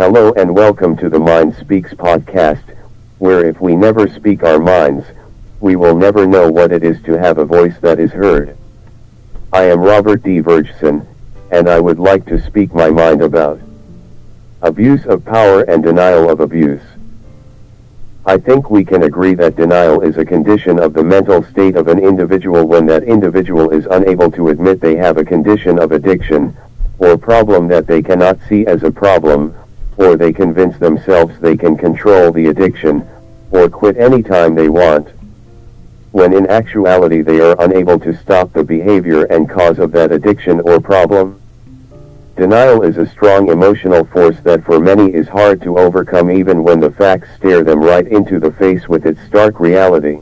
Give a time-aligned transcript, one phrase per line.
[0.00, 2.62] Hello and welcome to the Mind Speaks podcast,
[3.18, 5.04] where if we never speak our minds,
[5.60, 8.56] we will never know what it is to have a voice that is heard.
[9.52, 10.40] I am Robert D.
[10.40, 11.06] Vergeson,
[11.50, 13.60] and I would like to speak my mind about
[14.62, 16.82] abuse of power and denial of abuse.
[18.24, 21.88] I think we can agree that denial is a condition of the mental state of
[21.88, 26.56] an individual when that individual is unable to admit they have a condition of addiction,
[26.96, 29.54] or problem that they cannot see as a problem,
[30.00, 33.06] or they convince themselves they can control the addiction,
[33.50, 35.06] or quit anytime they want.
[36.12, 40.60] When in actuality they are unable to stop the behavior and cause of that addiction
[40.60, 41.40] or problem.
[42.36, 46.80] Denial is a strong emotional force that for many is hard to overcome even when
[46.80, 50.18] the facts stare them right into the face with its stark reality.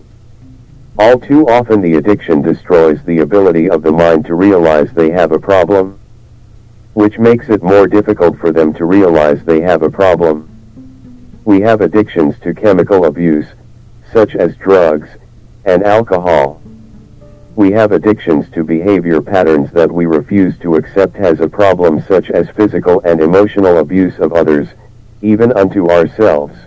[0.99, 5.31] All too often the addiction destroys the ability of the mind to realize they have
[5.31, 6.01] a problem
[6.99, 10.37] which makes it more difficult for them to realize they have a problem.
[11.45, 13.47] We have addictions to chemical abuse,
[14.13, 15.09] such as drugs,
[15.65, 16.61] and alcohol.
[17.55, 22.31] We have addictions to behavior patterns that we refuse to accept as a problem such
[22.31, 24.67] as physical and emotional abuse of others,
[25.23, 26.59] even unto ourselves.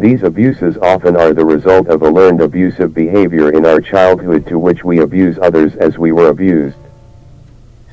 [0.00, 4.58] These abuses often are the result of a learned abusive behavior in our childhood to
[4.58, 6.76] which we abuse others as we were abused.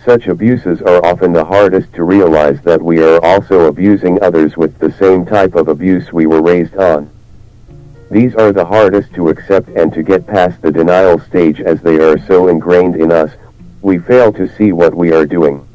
[0.07, 4.79] Such abuses are often the hardest to realize that we are also abusing others with
[4.79, 7.09] the same type of abuse we were raised on.
[8.09, 11.97] These are the hardest to accept and to get past the denial stage as they
[11.97, 13.31] are so ingrained in us,
[13.81, 15.67] we fail to see what we are doing.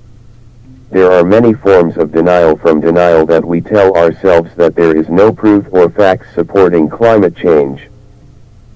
[0.90, 5.10] There are many forms of denial from denial that we tell ourselves that there is
[5.10, 7.86] no proof or facts supporting climate change.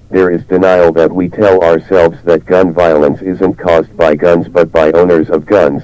[0.09, 4.71] There is denial that we tell ourselves that gun violence isn't caused by guns but
[4.71, 5.83] by owners of guns,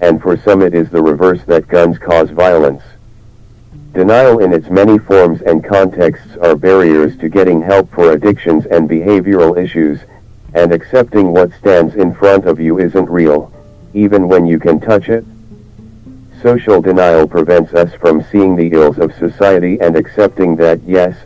[0.00, 2.82] and for some it is the reverse that guns cause violence.
[3.92, 8.88] Denial in its many forms and contexts are barriers to getting help for addictions and
[8.88, 10.00] behavioral issues,
[10.54, 13.52] and accepting what stands in front of you isn't real,
[13.94, 15.24] even when you can touch it.
[16.42, 21.16] Social denial prevents us from seeing the ills of society and accepting that yes,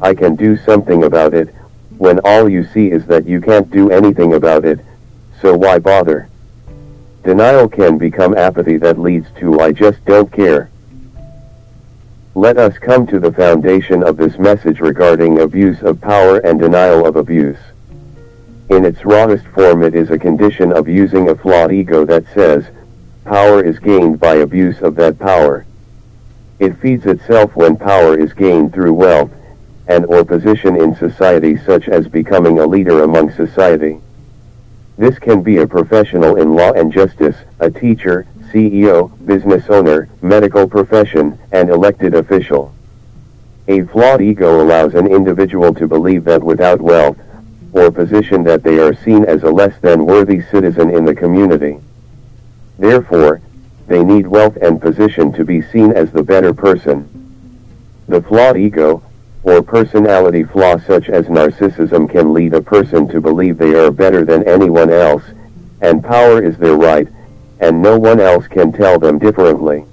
[0.00, 1.54] I can do something about it,
[1.98, 4.80] when all you see is that you can't do anything about it,
[5.40, 6.28] so why bother?
[7.24, 10.70] Denial can become apathy that leads to I just don't care.
[12.34, 17.04] Let us come to the foundation of this message regarding abuse of power and denial
[17.04, 17.58] of abuse.
[18.70, 22.64] In its rawest form it is a condition of using a flawed ego that says,
[23.24, 25.66] power is gained by abuse of that power.
[26.60, 29.30] It feeds itself when power is gained through wealth,
[29.88, 34.00] and or position in society such as becoming a leader among society.
[34.96, 40.68] This can be a professional in law and justice, a teacher, CEO, business owner, medical
[40.68, 42.74] profession, and elected official.
[43.68, 47.18] A flawed ego allows an individual to believe that without wealth,
[47.72, 51.78] or position that they are seen as a less than worthy citizen in the community.
[52.78, 53.40] Therefore,
[53.86, 57.08] they need wealth and position to be seen as the better person.
[58.08, 59.02] The flawed ego,
[59.42, 64.24] or personality flaw such as narcissism can lead a person to believe they are better
[64.24, 65.22] than anyone else,
[65.80, 67.08] and power is their right,
[67.60, 69.84] and no one else can tell them differently.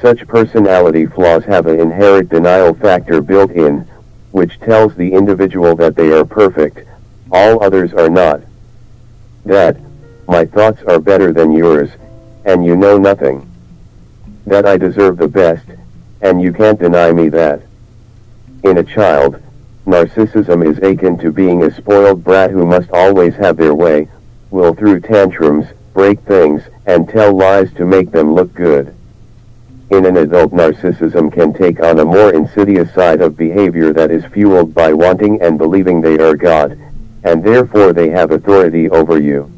[0.00, 3.88] Such personality flaws have an inherent denial factor built in,
[4.32, 6.86] which tells the individual that they are perfect,
[7.30, 8.42] all others are not.
[9.44, 9.76] That,
[10.28, 11.90] my thoughts are better than yours,
[12.44, 13.50] and you know nothing.
[14.46, 15.64] That I deserve the best,
[16.20, 17.62] and you can't deny me that.
[18.64, 19.42] In a child,
[19.86, 24.08] narcissism is akin to being a spoiled brat who must always have their way,
[24.50, 28.94] will through tantrums, break things, and tell lies to make them look good.
[29.90, 34.24] In an adult narcissism can take on a more insidious side of behavior that is
[34.24, 36.78] fueled by wanting and believing they are God,
[37.22, 39.52] and therefore they have authority over you.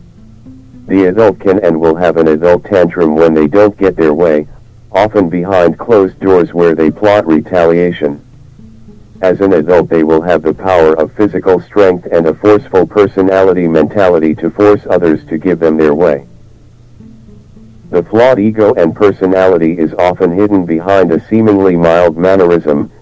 [0.88, 4.48] The adult can and will have an adult tantrum when they don't get their way,
[4.90, 8.25] often behind closed doors where they plot retaliation.
[9.26, 13.66] As an adult they will have the power of physical strength and a forceful personality
[13.66, 16.28] mentality to force others to give them their way.
[17.90, 22.92] The flawed ego and personality is often hidden behind a seemingly mild mannerism,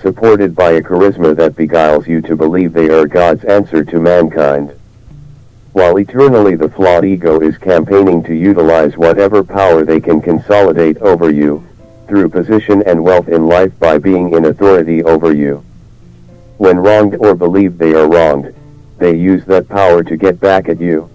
[0.00, 4.72] supported by a charisma that beguiles you to believe they are God's answer to mankind.
[5.74, 11.30] While eternally the flawed ego is campaigning to utilize whatever power they can consolidate over
[11.30, 11.62] you,
[12.08, 15.62] through position and wealth in life by being in authority over you.
[16.56, 18.54] When wronged or believe they are wronged,
[18.98, 21.10] they use that power to get back at you.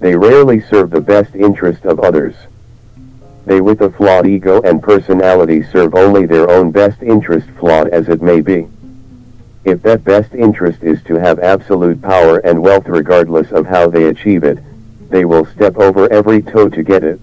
[0.00, 2.34] They rarely serve the best interest of others.
[3.46, 8.08] They with a flawed ego and personality serve only their own best interest flawed as
[8.08, 8.68] it may be.
[9.64, 14.04] If that best interest is to have absolute power and wealth regardless of how they
[14.04, 14.58] achieve it,
[15.10, 17.20] they will step over every toe to get it.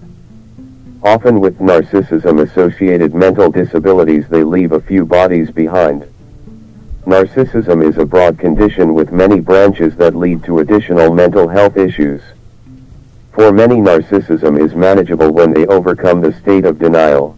[1.02, 6.06] Often with narcissism associated mental disabilities they leave a few bodies behind.
[7.08, 12.20] Narcissism is a broad condition with many branches that lead to additional mental health issues.
[13.32, 17.34] For many narcissism is manageable when they overcome the state of denial.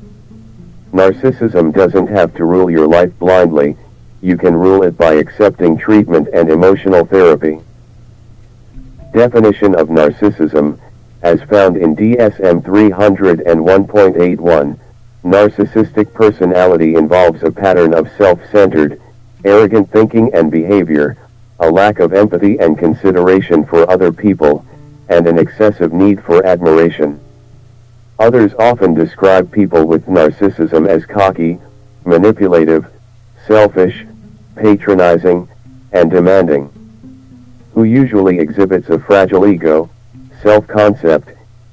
[0.93, 3.77] Narcissism doesn't have to rule your life blindly,
[4.21, 7.61] you can rule it by accepting treatment and emotional therapy.
[9.13, 10.81] Definition of narcissism,
[11.23, 14.79] as found in DSM 301.81,
[15.23, 19.01] narcissistic personality involves a pattern of self-centered,
[19.45, 21.17] arrogant thinking and behavior,
[21.61, 24.65] a lack of empathy and consideration for other people,
[25.09, 27.21] and an excessive need for admiration.
[28.19, 31.59] Others often describe people with narcissism as cocky,
[32.05, 32.87] manipulative,
[33.47, 34.07] selfish,
[34.57, 35.49] patronizing,
[35.93, 36.71] and demanding.
[37.75, 39.91] Who usually exhibits a fragile ego,
[40.43, 41.31] self-concept,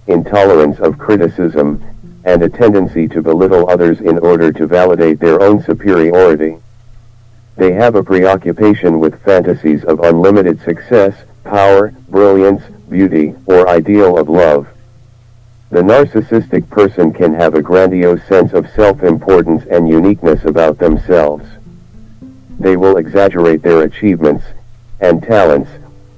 [0.08, 1.84] intolerance of criticism,
[2.24, 6.58] and a tendency to belittle others in order to validate their own superiority.
[7.58, 14.30] They have a preoccupation with fantasies of unlimited success, power, brilliance, beauty, or ideal of
[14.30, 14.68] love.
[15.72, 21.46] The narcissistic person can have a grandiose sense of self-importance and uniqueness about themselves.
[22.60, 24.46] They will exaggerate their achievements
[25.00, 25.70] and talents,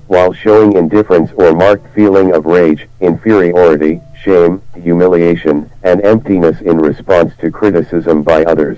[0.07, 7.33] while showing indifference or marked feeling of rage, inferiority, shame, humiliation, and emptiness in response
[7.37, 8.77] to criticism by others.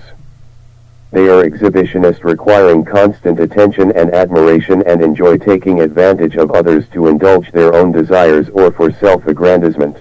[1.11, 7.07] They are exhibitionist requiring constant attention and admiration and enjoy taking advantage of others to
[7.07, 9.97] indulge their own desires or for self-aggrandizement.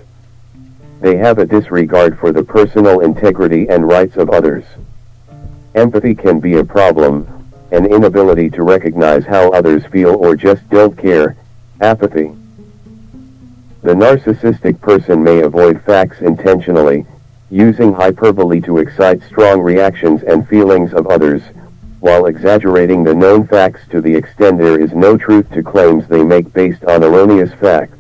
[1.01, 4.65] They have a disregard for the personal integrity and rights of others.
[5.75, 7.27] Empathy can be a problem,
[7.73, 11.37] an inability to recognize how others feel or just don't care,
[11.81, 12.31] apathy.
[13.83, 17.05] The narcissistic person may avoid facts intentionally,
[17.51, 21.43] using hyperbole to excite strong reactions and feelings of others,
[21.99, 26.23] while exaggerating the known facts to the extent there is no truth to claims they
[26.23, 27.99] make based on erroneous facts.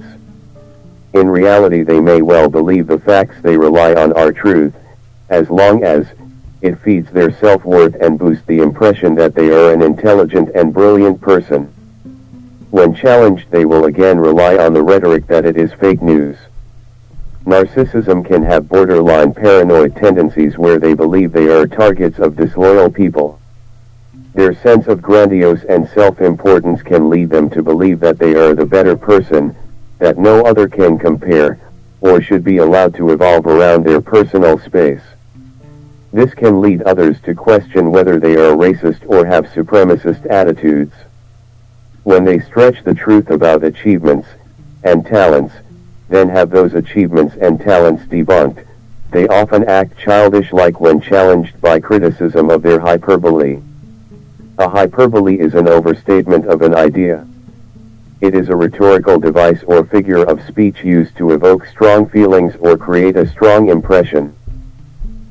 [1.12, 4.74] In reality they may well believe the facts they rely on are truth,
[5.28, 6.06] as long as,
[6.62, 11.20] it feeds their self-worth and boosts the impression that they are an intelligent and brilliant
[11.20, 11.64] person.
[12.70, 16.36] When challenged they will again rely on the rhetoric that it is fake news.
[17.44, 23.40] Narcissism can have borderline paranoid tendencies where they believe they are targets of disloyal people.
[24.34, 28.66] Their sense of grandiose and self-importance can lead them to believe that they are the
[28.66, 29.56] better person,
[29.98, 31.58] that no other can compare,
[32.00, 35.02] or should be allowed to evolve around their personal space.
[36.12, 40.94] This can lead others to question whether they are racist or have supremacist attitudes.
[42.02, 44.28] When they stretch the truth about achievements
[44.82, 45.54] and talents,
[46.10, 48.66] then have those achievements and talents debunked,
[49.12, 53.62] they often act childish-like when challenged by criticism of their hyperbole.
[54.58, 57.26] A hyperbole is an overstatement of an idea.
[58.20, 62.76] It is a rhetorical device or figure of speech used to evoke strong feelings or
[62.76, 64.36] create a strong impression.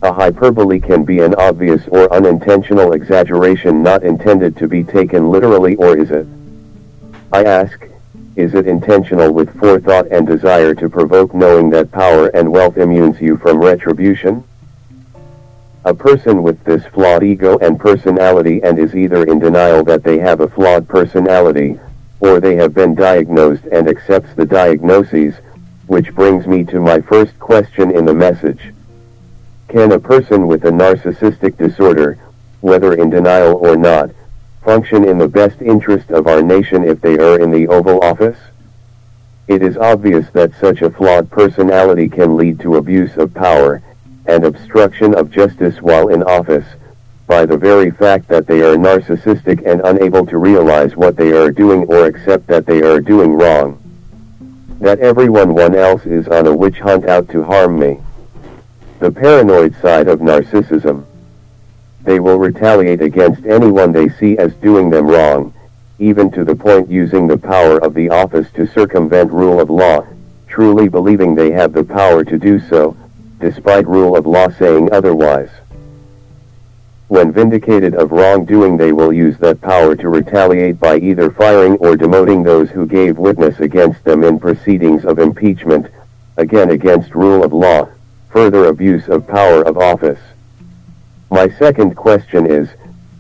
[0.02, 5.76] A hyperbole can be an obvious or unintentional exaggeration not intended to be taken literally
[5.76, 6.26] or is it?
[7.32, 7.86] I ask,
[8.40, 13.20] is it intentional with forethought and desire to provoke knowing that power and wealth immunes
[13.20, 14.44] you from retribution?
[15.84, 20.20] A person with this flawed ego and personality and is either in denial that they
[20.20, 21.78] have a flawed personality,
[22.22, 25.36] or they have been diagnosed and accepts the diagnoses,
[25.88, 28.74] which brings me to my first question in the message.
[29.68, 32.18] Can a person with a narcissistic disorder,
[32.62, 34.12] whether in denial or not,
[34.64, 38.38] function in the best interest of our nation if they are in the Oval Office?
[39.48, 43.82] It is obvious that such a flawed personality can lead to abuse of power,
[44.28, 46.66] and obstruction of justice while in office,
[47.26, 51.52] by the very fact that they are narcissistic and unable to realize what they are
[51.52, 53.82] doing or accept that they are doing wrong.
[54.80, 58.00] That everyone one else is on a witch hunt out to harm me.
[59.00, 61.06] The paranoid side of narcissism.
[62.04, 65.54] They will retaliate against anyone they see as doing them wrong,
[66.00, 70.06] even to the point using the power of the office to circumvent rule of law,
[70.48, 72.96] truly believing they have the power to do so,
[73.40, 75.50] despite rule of law saying otherwise.
[77.10, 81.96] When vindicated of wrongdoing they will use that power to retaliate by either firing or
[81.96, 85.88] demoting those who gave witness against them in proceedings of impeachment,
[86.38, 87.90] again against rule of law,
[88.30, 90.20] further abuse of power of office.
[91.32, 92.70] My second question is,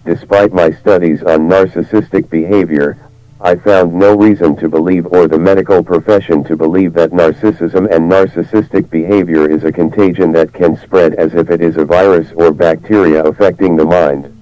[0.03, 2.97] despite my studies on narcissistic behavior,
[3.39, 8.11] I found no reason to believe or the medical profession to believe that narcissism and
[8.11, 12.51] narcissistic behavior is a contagion that can spread as if it is a virus or
[12.51, 14.35] bacteria affecting the mind.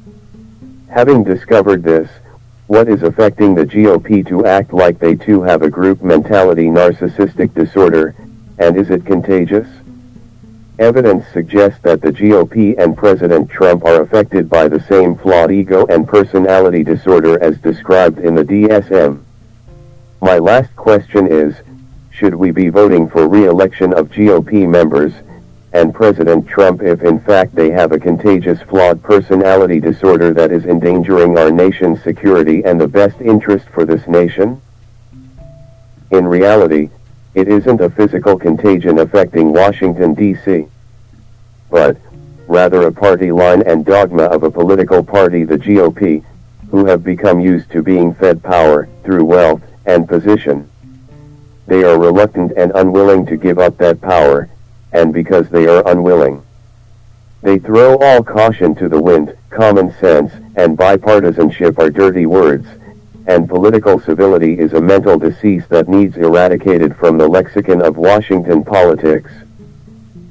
[0.89, 2.09] Having discovered this,
[2.67, 7.53] what is affecting the GOP to act like they too have a group mentality narcissistic
[7.53, 8.15] disorder,
[8.59, 9.67] and is it contagious?
[10.79, 15.88] Evidence suggests that the GOP and President Trump are affected by the same flawed ego
[15.88, 19.24] and personality disorder as described in the DSM.
[20.22, 21.55] My last question is,
[22.12, 25.13] should we be voting for re-election of GOP members,
[25.74, 30.65] and President Trump if in fact they have a contagious flawed personality disorder that is
[30.65, 34.62] endangering our nation's security and the best interest for this nation?
[36.12, 36.89] In reality,
[37.38, 40.65] it isn't a physical contagion affecting Washington, D.C.
[41.70, 41.96] But,
[42.48, 46.25] rather a party line and dogma of a political party the GOP,
[46.72, 50.67] who have become used to being fed power, through wealth, and position.
[51.67, 54.50] They are reluctant and unwilling to give up that power,
[54.91, 56.41] and because they are unwilling.
[57.44, 62.67] They throw all caution to the wind, common sense, and bipartisanship are dirty words,
[63.27, 68.63] and political civility is a mental disease that needs eradicated from the lexicon of Washington
[68.63, 69.29] politics.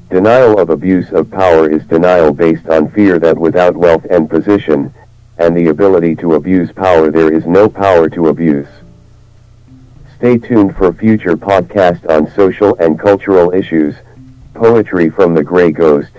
[0.09, 4.95] Denial of abuse of power is denial based on fear that without wealth and position,
[5.37, 8.69] and the ability to abuse power there is no power to abuse.
[10.17, 13.95] Stay tuned for future podcast on social and cultural issues,
[14.55, 16.12] poetry from the gray ghost,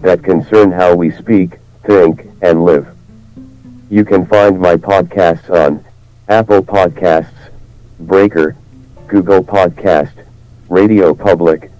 [0.00, 2.86] that concern how we speak, think, and live.
[3.90, 5.84] You can find my podcasts on
[6.30, 7.50] Apple Podcasts,
[7.98, 8.56] Breaker,
[9.08, 10.12] Google Podcast,
[10.68, 11.72] Radio Public,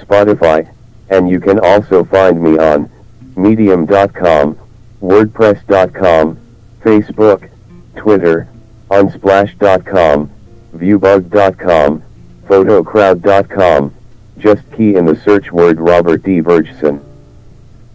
[0.00, 0.72] Spotify,
[1.10, 2.88] and you can also find me on
[3.36, 4.56] medium.com,
[5.02, 6.38] wordpress.com,
[6.84, 7.50] Facebook,
[7.96, 8.48] Twitter,
[8.92, 10.30] unsplash.com,
[10.76, 12.02] viewbug.com,
[12.44, 13.94] photocrowd.com,
[14.38, 16.40] just key in the search word Robert D.
[16.40, 17.02] Virgson.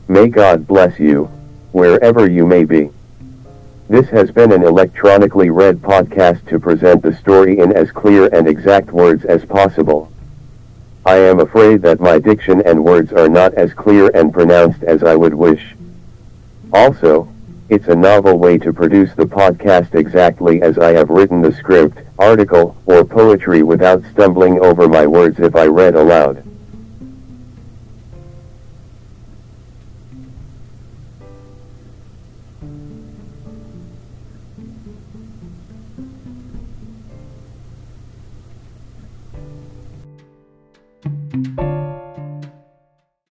[0.09, 1.25] May God bless you,
[1.71, 2.89] wherever you may be.
[3.91, 8.47] This has been an electronically read podcast to present the story in as clear and
[8.47, 10.09] exact words as possible.
[11.05, 15.03] I am afraid that my diction and words are not as clear and pronounced as
[15.03, 15.75] I would wish.
[16.71, 17.27] Also,
[17.67, 21.97] it's a novel way to produce the podcast exactly as I have written the script,
[22.17, 26.45] article, or poetry without stumbling over my words if I read aloud.